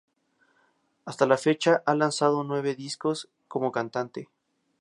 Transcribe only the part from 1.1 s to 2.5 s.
la fecha ha lanzado